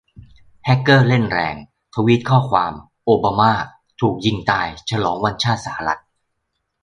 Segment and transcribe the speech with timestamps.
[0.63, 1.55] แฮ็กเกอร์เล่นแรง
[1.93, 2.73] ทวีตข้อความ"
[3.05, 3.51] โอบามา"
[3.99, 6.01] ถูกยิงตายฉลองวันชาติสหรัฐ